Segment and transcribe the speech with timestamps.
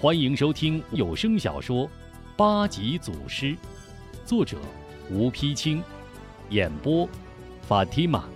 [0.00, 1.86] 欢迎收听有声小说
[2.36, 3.46] 《八级祖师》，
[4.26, 4.58] 作者
[5.10, 5.82] 吴丕清，
[6.50, 7.08] 演播
[7.62, 8.28] 法蒂玛。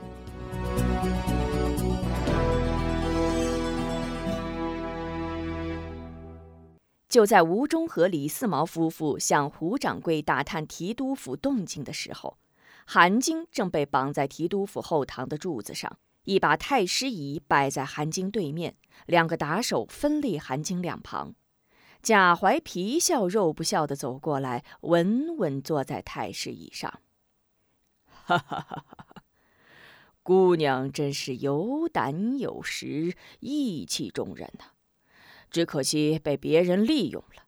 [7.09, 12.39] 就在吴中和李四毛夫妇向胡掌柜打探提督府动静的时候，
[12.87, 21.35] 韩晶正被绑在提督府后堂的柱子上，一把太师椅摆在韩晶对面，两个打手分立韩晶两旁。
[22.09, 27.01] 贾怀皮笑肉不笑的走过来，稳稳坐在太师椅上。
[28.07, 29.23] 哈哈哈哈哈！
[30.23, 34.71] 姑娘真是有胆有识，义气中人呐。
[35.51, 37.43] 只可惜被别人利用了。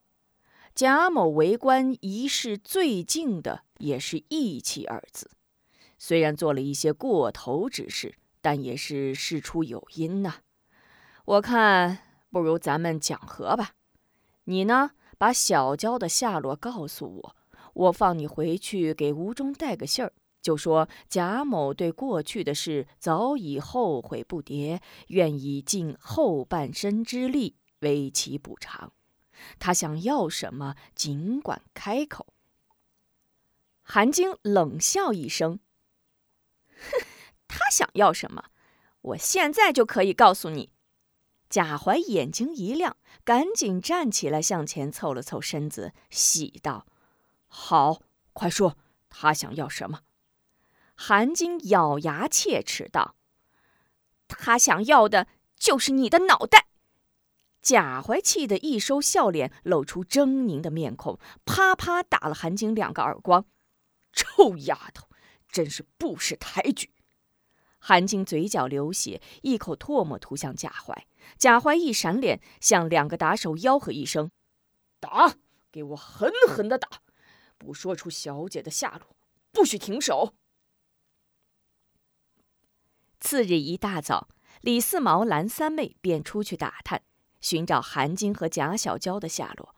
[0.74, 5.30] 贾某为官一世最敬的也是义气二字，
[5.96, 10.40] 虽然做了一些过头之事，但也是事出有因呐。
[11.24, 12.00] 我看
[12.30, 13.70] 不如咱们讲和吧。
[14.50, 17.36] 你呢，把小娇的下落告诉我，
[17.72, 27.56] 我放你回去给吴中带个信儿，就说贾某对过去的事早已后悔不迭，愿意尽后半生之力。
[27.78, 28.92] 为其补偿，
[29.58, 32.34] 他想要什么，尽管开口。
[33.82, 35.60] 韩晶冷笑一声
[36.74, 37.06] ：“哼，
[37.48, 38.46] 他想要什么，
[39.00, 40.70] 我现在就可以告诉你。”
[41.50, 46.86] 贾怀眼睛一亮，赶紧站起来，向前凑了凑身子，喜道
[47.48, 48.00] ：“好，
[48.32, 50.02] 快说，他想要什么？”
[50.94, 53.16] 韩晶咬牙切齿道
[54.28, 56.68] ：“他想要的就是你的脑袋。”
[57.60, 63.44] 贾怀气得一收笑脸，露出狰狞的面孔，啪啪打了韩晶两个耳光。
[64.12, 65.08] 臭丫头，
[65.48, 66.92] 真是不识抬举！
[67.80, 71.06] 韩晶嘴角流血，一口唾沫吐向贾怀。
[71.38, 74.30] 贾怀一闪脸，向两个打手吆喝一声
[75.00, 75.36] ：“打！
[75.72, 76.88] 给我狠狠的打！
[77.58, 79.16] 不说出小姐的下落，
[79.52, 80.34] 不许停手！”
[83.20, 84.28] 次日一大早，
[84.62, 87.02] 李四毛、蓝三妹便出去打探。
[87.40, 89.74] 寻找韩晶和贾小娇的下落，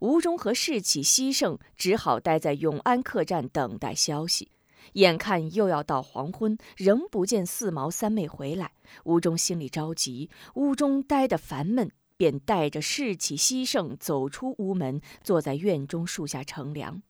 [0.00, 4.50] 吴中和士气西盛，只好待在永安客栈等待消息。
[4.94, 8.72] 眼看又要到黄昏，仍不见四毛三妹回来，
[9.04, 17.02] 吴中心里着急，屋中待得烦闷，便带着士气西盛走出屋门，坐在院中树下乘凉。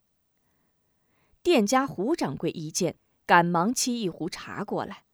[1.42, 5.04] 店家胡掌柜一见，赶忙沏一壶茶过来：“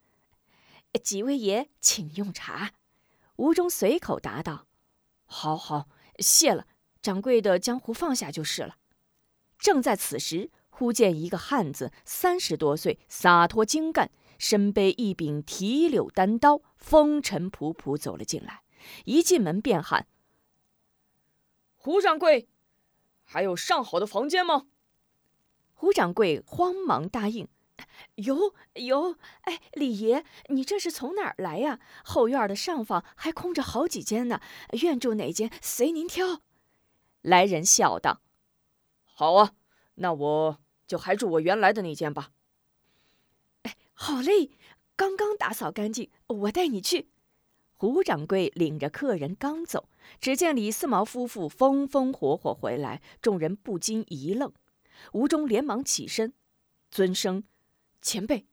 [1.05, 2.73] 几位爷，请用茶。”
[3.37, 4.67] 吴中随口答道。
[5.25, 6.67] 好好，谢了。
[7.03, 8.77] 掌柜的，将壶放下就是了。
[9.59, 18.63] 正在此时，忽见一个汉子，三十多岁，洒脱精干，身背一柄提柳单刀，风尘仆仆走了进来。
[19.05, 20.07] 一进门便喊
[21.77, 22.49] ：“胡掌柜，
[23.23, 24.67] 还有上好的房间吗？”
[25.75, 27.47] 胡掌柜慌忙答应。
[28.15, 31.81] 有有，哎，李爷，你这是从哪儿来呀？
[32.03, 34.41] 后院的上房还空着好几间呢，
[34.81, 36.41] 愿住哪间随您挑。
[37.21, 38.23] 来人笑道
[39.05, 39.53] ：“好啊，
[40.03, 42.33] 那我就还住我原来的那间吧。”
[43.63, 44.51] 哎，好嘞，
[44.97, 47.09] 刚刚打扫干净，我带你去。
[47.77, 49.89] 胡掌柜领着客人刚走，
[50.21, 54.53] 只见李四毛夫妇风风火火回来，众人不禁一愣。
[55.13, 56.33] 吴中连忙起身，
[56.91, 57.43] 尊声。
[58.01, 58.47] 前辈，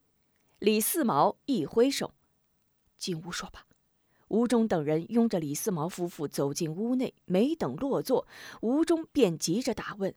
[0.60, 2.14] 李四毛一挥手，
[2.98, 3.66] 进屋说吧。
[4.30, 8.28] 吴中等人拥着李四毛夫妇走进屋内，没等落座，
[8.62, 10.14] 吴中便急着打问：“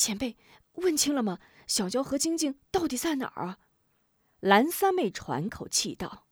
[0.00, 0.38] 前辈，
[0.76, 1.40] 问清了吗？
[1.66, 3.58] 小娇和晶晶到底在哪儿啊？”
[4.40, 6.26] 蓝三妹喘口气道：“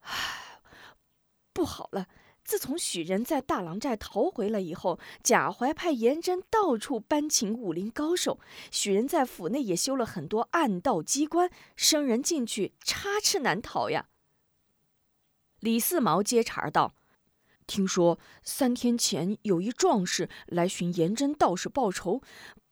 [0.00, 0.60] 唉，
[1.54, 2.06] 不好了。”
[2.44, 8.38] 自从许人在大郎寨逃回来以后，贾怀派严真到处搬请武林高手。
[8.70, 14.10] 许人在府内也修了很多暗道机关，生人进去插翅难逃呀。
[15.60, 16.94] 李四毛接茬道
[17.66, 22.22] ：“听说三天前有一壮士来寻严真道士报仇，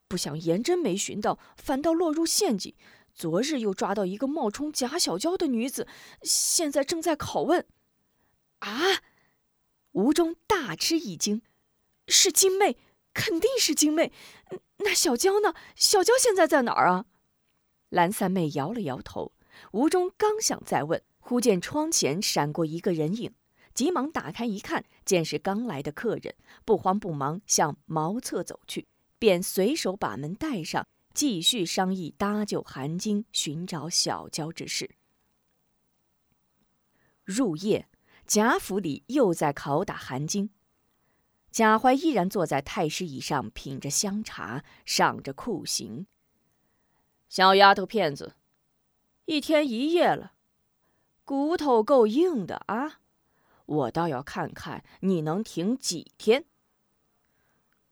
[0.09, 2.75] 不想颜真没寻到，反倒落入陷阱。
[3.15, 5.87] 昨日又抓到一个冒充贾小娇的女子，
[6.23, 7.67] 现在正在拷问。”
[8.61, 9.03] 啊！
[9.93, 11.43] 吴中大吃一惊，
[12.09, 12.77] 是金妹，
[13.13, 14.13] 肯定是金妹。
[14.79, 15.55] 那小娇呢？
[15.77, 17.05] 小娇现在在哪儿啊？
[17.91, 19.33] 蓝三妹摇了摇头。
[19.71, 23.33] 吴中刚想再问，忽见窗前闪过一个人影，
[23.73, 26.35] 急忙打开一看，见是刚来的客人，
[26.65, 28.89] 不慌不忙向茅厕走去，
[29.25, 34.97] 便随手把门带上，继续商议搭救韩晶、寻找小娇之事。
[37.25, 37.89] 入夜。
[38.27, 40.51] 贾府里又在拷打韩晶。
[41.51, 46.07] 贾怀依然坐在太师椅上，品着香茶，赏着酷刑。
[47.31, 48.37] 小丫头片子，
[49.25, 50.35] 一天一夜了，
[51.25, 53.01] 骨头够硬的啊！
[53.65, 56.45] 我倒要看看你能挺几天。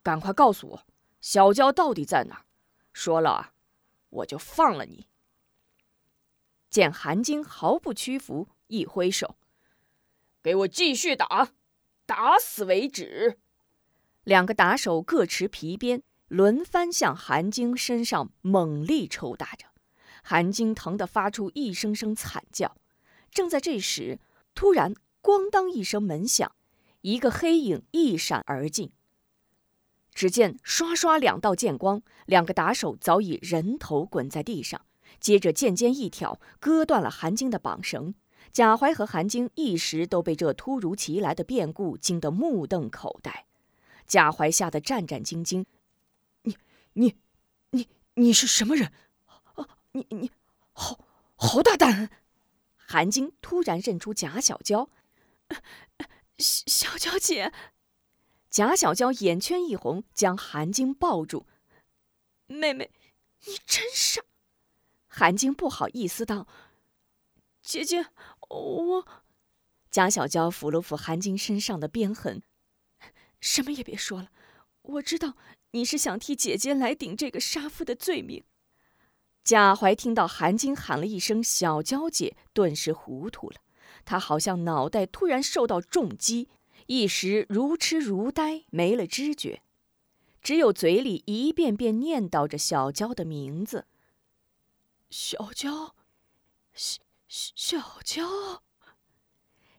[0.03, 0.87] 赶快告诉我，
[1.23, 2.45] 小娇到底在哪？
[2.93, 3.53] 说了，
[4.11, 5.07] 我就放了你。
[6.69, 9.37] 见韩晶毫不屈服，一挥手
[10.43, 11.53] ：“给我继续打，
[12.05, 13.39] 打死为止！”
[14.25, 19.69] 两个打手各持皮鞭，轮番向韩晶身上猛力抽打着。
[20.25, 22.77] 韩晶疼得发出一声声惨叫。
[23.31, 24.19] 正在这时，
[24.57, 26.55] 突然“咣当”一声门响，
[27.03, 28.93] 一个黑影一闪而进。
[30.15, 34.85] 只见刷刷两道剑光，两个打手早已人头滚在地上。
[35.21, 38.15] 接着剑尖一挑，割断了韩晶的绑绳。
[38.53, 43.47] 贾怀和韩晶一时都被这突如其来的变故惊得目瞪口呆。
[44.07, 45.65] 贾怀吓得战战兢兢
[46.43, 46.57] ：“你、
[46.95, 47.17] 你、
[47.71, 48.93] 你、你是什么人？
[49.55, 50.31] 啊，你、你，
[50.73, 50.99] 好
[51.37, 52.11] 好大胆！”
[52.77, 54.91] 韩晶突然认出贾小娇
[56.37, 57.53] ：“小小娇姐。”
[58.53, 61.47] 贾小娇眼圈一红，将韩晶抱住
[62.47, 62.91] ：“妹妹，
[63.47, 64.21] 你真傻。”
[65.09, 66.47] 韩晶不好意思道
[67.65, 68.09] ：“姐姐，
[68.51, 69.07] 我……”
[69.91, 72.43] 贾小娇抚了抚韩晶身上的鞭痕
[73.41, 74.31] ：“什么也别说了，
[74.83, 75.35] 我知道
[75.71, 78.45] 你是想替姐姐来顶这个杀夫的罪名。”
[79.43, 83.57] 贾怀听到韩晶喊了一声“小娇姐”，顿时糊涂了，
[84.05, 86.51] 他好像脑袋突然受到重击。
[86.87, 89.63] 一时如痴如呆，没了知觉，
[90.43, 93.87] 只有嘴里一遍遍念叨着小娇的名字。
[95.11, 95.95] 小娇，
[96.75, 98.63] 小小娇。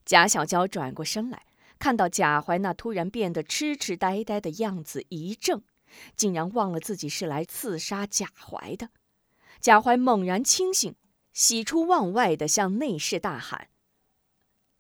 [0.06, 1.46] 贾小娇转过身来，
[1.80, 5.64] 看到贾怀那突然变得痴痴呆呆的样子，一怔，
[6.16, 8.90] 竟然忘了自己是来刺杀贾怀的。
[9.60, 10.96] 贾怀猛然清醒，
[11.32, 13.70] 喜出望外的向内侍大喊：“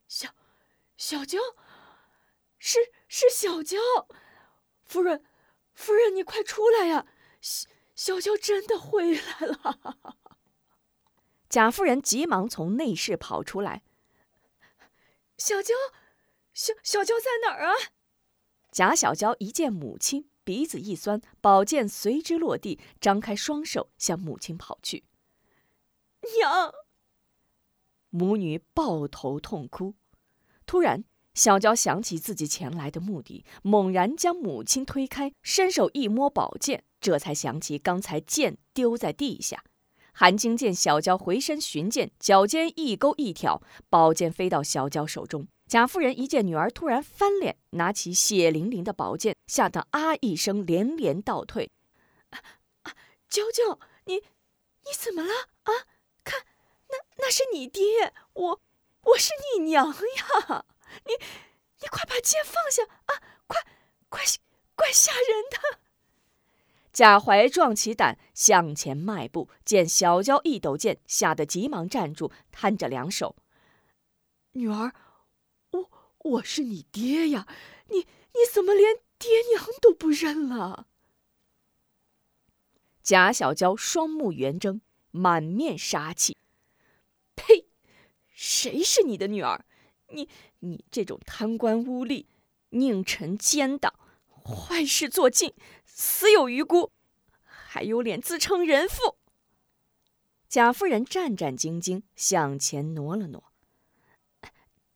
[0.08, 0.30] 小，
[0.98, 1.38] 小娇。”
[2.66, 2.80] 是
[3.10, 3.78] 是小娇，
[4.86, 5.26] 夫人，
[5.74, 7.06] 夫人，你快出来呀！
[7.42, 10.18] 小小娇真的回来了。
[11.50, 13.84] 贾夫人急忙从内室跑出来。
[15.38, 15.74] 小娇，
[16.54, 17.74] 小小娇在哪儿啊？
[18.72, 25.04] 贾小娇一见母亲，鼻子一酸，宝剑随之落地，张开双手向母亲跑去。
[26.40, 26.74] 娘，
[28.10, 29.96] 母女抱头痛哭。
[30.66, 31.04] 突然。
[31.34, 39.64] 小娇想起自己前来的目的，猛然将母亲推开，伸手一摸宝剑，这才想起刚才剑丢在地下。
[40.14, 45.48] 韩晶见小娇回身寻剑，脚尖一勾一挑，宝剑飞到小娇手中。
[45.68, 51.72] 贾夫人一见女儿突然翻脸，拿起血淋淋的宝剑，吓得啊一声，连连倒退。
[53.28, 55.32] 娇娇，你你怎么了
[55.64, 55.74] 啊？
[56.24, 56.46] 看，
[56.90, 58.62] 那那是你爹，我
[59.06, 60.66] 我是你娘呀。
[61.06, 61.14] 你，
[61.82, 63.22] 你快把剑放下啊！
[63.48, 63.62] 快，
[64.10, 64.22] 快，
[64.76, 65.80] 怪吓人的。
[66.92, 73.36] 贾怀壮起胆向前迈步，见小娇一抖剑，吓得急忙站住，摊着两手
[74.54, 74.94] ：“女儿，
[75.72, 77.48] 我我是你爹呀，
[77.88, 80.88] 你你怎么连爹娘都不认了？”
[83.02, 84.80] 贾小娇双目圆睁，
[85.10, 86.38] 满面杀气
[87.36, 87.66] ：“呸！
[88.30, 89.66] 谁是你的女儿？”
[90.14, 90.30] 你
[90.64, 92.26] 你这种贪官污吏、
[92.72, 93.94] 佞臣奸党、
[94.30, 95.54] 坏事做尽、
[95.86, 96.92] 死有余辜，
[97.44, 99.18] 还有脸自称人妇？
[100.48, 103.52] 贾夫人战战兢兢向前挪了挪。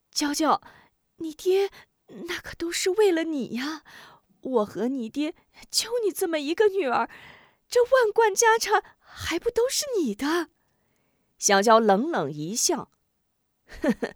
[0.10, 0.62] 娇娇，
[1.18, 1.70] 你爹
[2.28, 3.84] 那可都是为了你呀！
[4.40, 5.36] 我和你爹
[5.70, 7.10] 就你这么一个女儿，
[7.68, 10.50] 这万贯家产还不都是你的？
[11.38, 12.90] 小娇冷冷一笑，
[13.66, 14.16] 呵呵。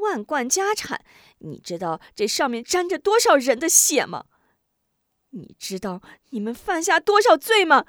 [0.00, 1.04] 万贯家产，
[1.38, 4.26] 你知道这上面沾着多少人的血吗？
[5.30, 6.00] 你知道
[6.30, 7.84] 你们犯下多少罪吗？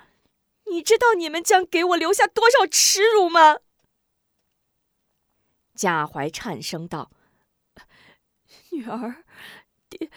[0.69, 3.59] 你知道你们将给我留下多少耻辱吗？
[5.73, 7.11] 贾怀颤声道
[8.71, 9.23] ：“女儿，
[9.87, 10.09] 爹，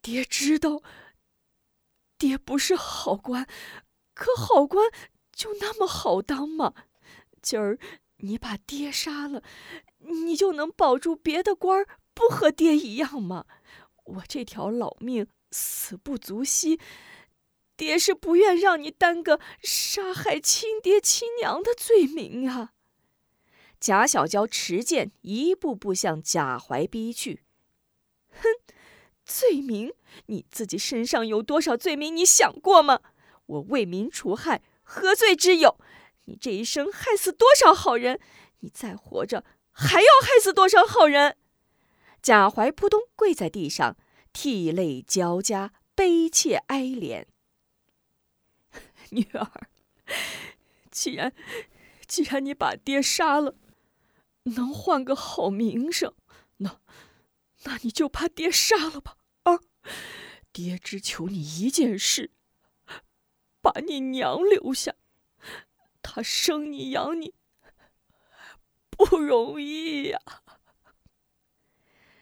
[0.00, 0.82] 爹知道，
[2.16, 3.46] 爹不是好官，
[4.14, 4.90] 可好官
[5.32, 6.72] 就那么好当吗？
[7.42, 7.78] 今儿
[8.18, 9.42] 你把爹杀了。”
[10.08, 13.44] 你就能保住别的官儿不和爹一样吗？
[14.04, 16.80] 我这条老命死不足惜，
[17.76, 22.72] 爹是不愿让你担个杀害亲爹亲娘的罪名啊！
[23.78, 27.44] 贾小娇持剑一步步向贾怀逼去。
[28.30, 28.48] 哼，
[29.24, 29.92] 罪名
[30.26, 33.00] 你自己身上有多少罪名，你想过吗？
[33.46, 35.78] 我为民除害，何罪之有？
[36.24, 38.18] 你这一生害死多少好人？
[38.60, 39.44] 你再活着，
[39.80, 41.36] 还要害死多少好人？
[42.20, 43.96] 贾怀扑通跪在地上，
[44.32, 47.26] 涕泪交加，悲切哀怜。
[49.10, 49.70] 女儿，
[50.90, 51.32] 既然
[52.08, 53.54] 既然你把爹杀了，
[54.42, 56.12] 能换个好名声，
[56.56, 56.80] 那
[57.62, 59.16] 那你就把爹杀了吧。
[59.44, 59.60] 儿，
[60.52, 62.32] 爹只求你一件事，
[63.60, 64.96] 把你娘留下。
[66.02, 67.34] 她生你养你
[68.98, 70.20] 不容易呀。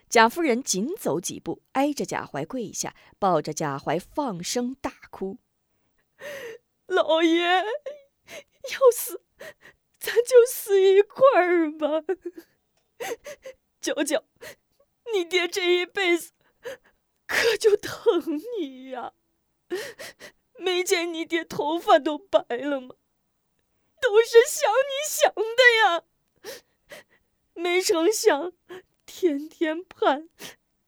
[0.09, 5.39] 贾夫人紧走几步，挨着贾怀跪下，抱着贾怀放声大哭。
[6.87, 9.23] 老爷要死，
[9.99, 12.03] 咱就死一块儿吧。
[13.81, 14.25] 娇娇，
[15.13, 16.33] 你爹这一辈子
[17.27, 18.23] 可就疼
[18.59, 19.15] 你呀。
[20.59, 22.95] 没见你爹头发都白了吗？
[24.01, 25.43] 都是想你想的
[25.83, 26.05] 呀。
[27.57, 28.53] 没成想。
[29.05, 30.23] 天天盼，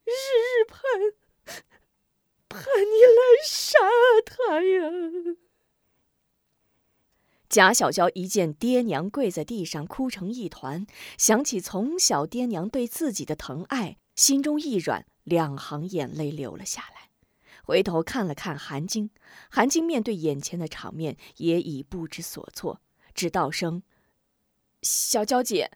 [0.05, 0.83] 日日盼，
[2.49, 3.79] 盼你来杀
[4.27, 4.91] 他呀！
[7.49, 10.85] 贾小娇一见爹娘跪在地上哭成一团，
[11.17, 17.11] 想起从小爹娘对自己的疼爱，心中一软，两行眼泪流了下来。
[17.63, 19.11] 回头看了看韩晶，
[19.49, 22.83] 韩晶面对眼前的场面也已不知所措，
[23.15, 23.85] 只道声
[24.83, 25.71] ：“小娇姐。”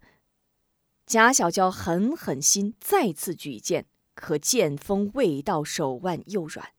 [1.07, 6.71] 贾小娇狠狠心，再次举剑，可剑锋未到，手腕又软。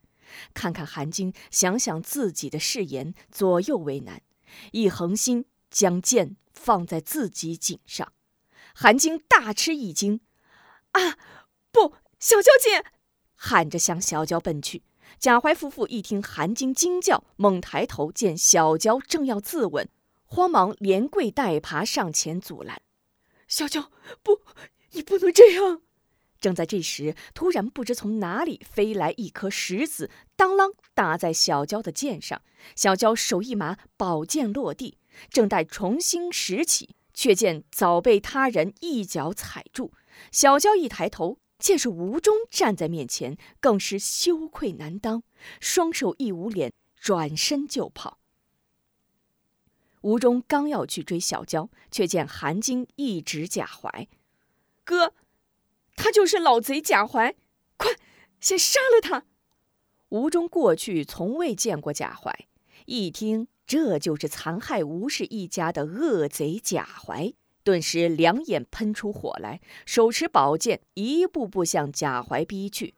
[0.54, 4.22] 看看韩晶，想想自己的誓言，左右为难，
[4.72, 8.12] 一横心将剑放在自己颈上。
[8.74, 10.22] 韩晶大吃一惊
[10.94, 11.18] ：“啊，
[11.72, 12.84] 不，小娇姐！”
[13.36, 14.84] 喊着向小娇奔去。
[15.20, 19.88] 贾怀夫妇一听韩晶惊叫，猛抬头见小娇正要自刎，
[20.26, 22.82] 慌忙连跪带爬上前阻拦。
[23.54, 23.92] 小娇，
[24.24, 24.42] 不，
[24.94, 25.84] 你不能这样！
[26.42, 32.42] 正在这时，突然不知从哪里飞来一颗石子，当啷打在小娇的剑上。
[32.76, 34.98] 小娇手一麻，宝剑落地，
[35.30, 39.94] 正待重新拾起，却见早被他人一脚踩住。
[40.32, 45.22] 小娇一抬头，见是吴中站在面前，更是羞愧难当，
[45.60, 48.18] 双手一捂脸，转身就跑。
[50.04, 54.08] 吴中刚要去追小娇，却见韩晶一指贾怀
[54.86, 55.14] ：“哥，
[55.96, 57.36] 他就是老贼贾怀，
[57.78, 57.92] 快，
[58.40, 59.26] 先杀了他！”
[60.10, 62.48] 吴中过去从未见过贾怀，
[62.86, 67.34] 一听这就是残害吴氏一家的恶贼贾怀，
[67.64, 72.94] 顿时两眼喷出火来，手持宝剑一步步向贾怀逼去。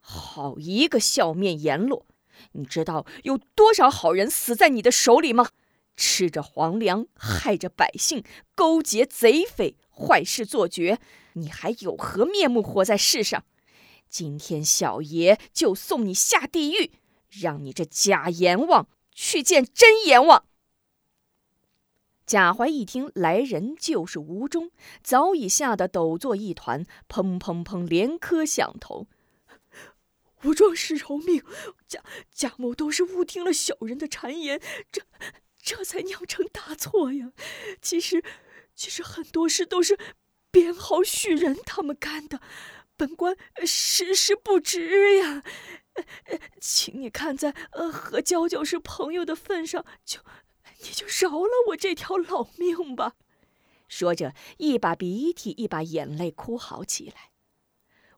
[0.00, 2.06] 好一个笑面阎罗！
[2.52, 5.48] 你知道有多少好人死在你的手里吗？
[5.96, 10.98] 吃着皇粮，害着百姓，勾结贼匪，坏事做绝，
[11.34, 13.44] 你还有何面目活在世上？
[14.08, 16.92] 今天小爷就送你下地狱，
[17.28, 20.44] 让你这假阎王去见真阎王！
[22.26, 24.70] 贾怀一听来人就是吴忠，
[25.02, 29.06] 早已吓得抖作一团，砰砰砰连磕响头。
[30.44, 31.42] 吴壮士饶命！
[31.86, 35.02] 贾贾某都是误听了小人的谗言，这
[35.62, 37.32] 这才酿成大错呀。
[37.82, 38.22] 其实，
[38.74, 39.98] 其实很多事都是
[40.50, 42.40] 编号许人他们干的，
[42.96, 45.42] 本官实是不知呀。
[46.60, 50.20] 请你看在呃和娇娇是朋友的份上，就
[50.82, 53.14] 你就饶了我这条老命吧。
[53.88, 57.29] 说着，一把鼻涕一把眼泪哭嚎起来。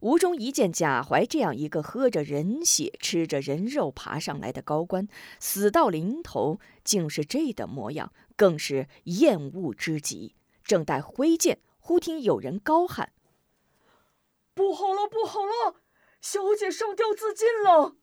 [0.03, 5.07] 吴忠一见贾怀这样一个喝着人血、吃着人肉爬上来的高官，
[5.39, 10.35] 死到临头竟是这等模样，更是厌恶之极。
[10.65, 13.13] 正待挥剑，忽听有人高喊
[14.55, 15.77] ：“不好了，不好了！
[16.21, 17.95] 小姐上吊自尽了！”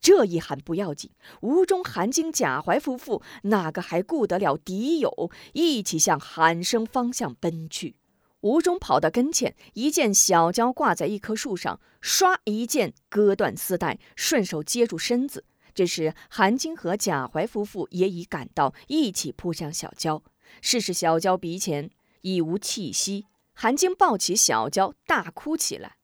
[0.00, 1.12] 这一喊不要紧，
[1.42, 7.94] 吴中、韩晶、贾怀夫妇哪个还顾得了敌友，一起向喊声方向奔去。
[8.42, 15.44] 吴中跑到跟前，一见小娇挂在一棵树上，唰一剑割断丝带，顺手接住身子。
[15.74, 20.22] 这时韩晶和贾怀夫妇也已赶到，一起扑向小娇。
[20.60, 21.90] 试试小娇鼻前
[22.22, 25.96] 已无气息，韩晶抱起小娇，大哭起来：“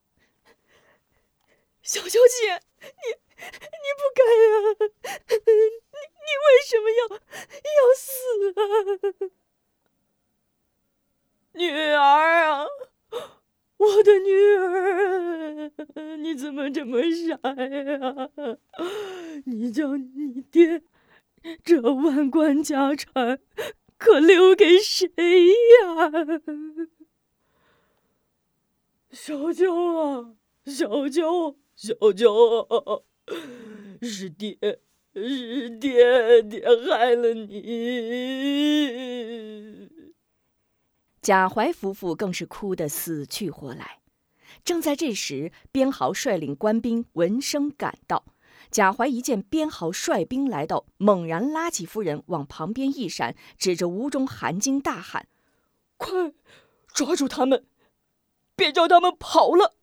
[1.83, 3.03] 小娇姐，你
[3.37, 4.55] 你不该呀！
[5.29, 5.35] 你
[6.25, 7.01] 你为什么要
[7.75, 8.07] 要死
[9.27, 9.31] 啊？”
[11.59, 12.65] 女儿啊，
[13.79, 15.73] 我的女儿，
[16.19, 18.31] 你怎么这么傻呀？
[19.45, 20.83] 你叫你爹，
[21.65, 23.41] 这万贯家产
[23.97, 25.09] 可留给谁
[25.83, 26.13] 呀？
[29.11, 33.03] 小娇啊，小娇，小娇，
[34.01, 34.57] 是爹，
[35.13, 37.59] 是爹，爹害了你。
[41.21, 43.99] 贾怀夫妇更是哭得死去活来。
[44.65, 48.25] 正在这时，边豪率领官兵闻声赶到。
[48.71, 55.27] 贾怀一见边豪率兵来到，猛然拉起夫人往旁边一闪，指着吴中、韩晶大喊
[55.97, 56.33] ：“快，
[56.93, 57.65] 抓住他们，
[58.57, 59.77] 别叫他们跑了！”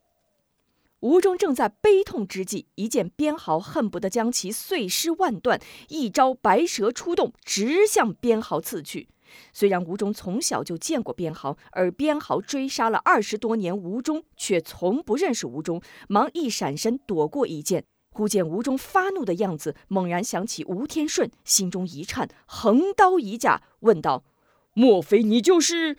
[1.00, 9.08] 吴中正在悲痛之际，一见边豪，恨不得将其碎尸万段，一招白蛇出洞，直向边豪刺去。
[9.52, 17.84] 虽然吴忠从小就见过边豪，而边豪追杀了二十多年吴忠，却从不认识吴忠，忙一闪身躲过一剑。
[18.10, 24.24] 忽见吴忠发怒的样子，猛然想起吴天顺，心中一颤，横刀一架，问道
[24.72, 25.98] ：“莫非你就是？”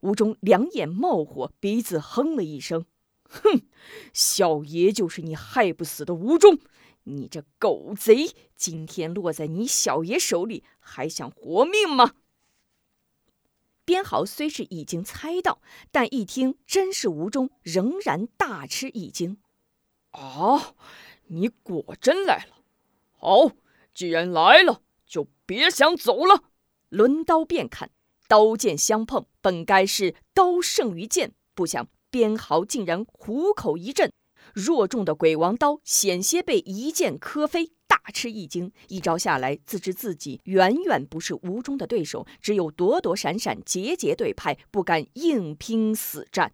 [0.00, 2.86] 吴忠两眼冒火，鼻子哼了一声
[3.28, 3.60] ：“哼，
[4.14, 6.58] 小爷就是你害不死的吴忠。
[7.04, 12.12] 你这狗贼，今天落在你小爷手里，还想活命吗？”
[13.90, 19.38] 边豪虽是已经猜到，但一听真是吴中，仍然大吃一惊。
[20.12, 20.76] 啊，
[21.26, 22.54] 你果真来了！
[23.18, 23.50] 好，
[23.92, 26.44] 既然来了，就别想走了。
[26.90, 27.90] 抡刀便砍，
[28.28, 34.12] 刀剑相碰，本该是刀胜于剑，不想边豪竟然虎口一震，
[34.54, 37.72] 弱重的鬼王刀险些被一剑磕飞。
[37.86, 46.52] 大吃一惊，一招下来，自知自己远远不是吴中的对手，只有躲躲闪闪，节节对派，不敢硬拼死战。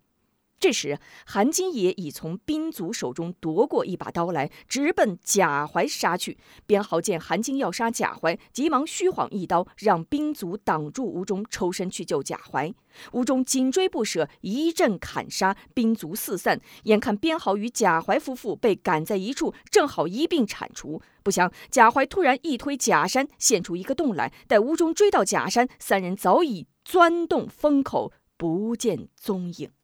[0.59, 6.39] 这时，韩金也已从兵卒手中夺过一把刀来，直奔贾怀杀去。
[6.67, 12.73] 边豪见韩金要杀贾怀，急忙虚晃一刀，让兵卒挡住吴中，抽身去救贾怀。
[13.13, 16.59] 吴中紧追不舍，一阵砍杀，兵卒四散。
[16.85, 21.03] 眼看边豪与贾怀夫妇被赶在一处，正好一并铲除。
[21.23, 24.33] 不想贾怀突然一推假山，现出一个洞来。
[24.49, 29.76] 待吴中追到假山，三人早已钻洞封口，不见踪影。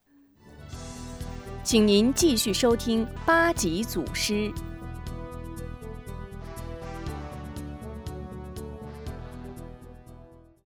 [1.64, 4.52] 请您继续收听八级祖师。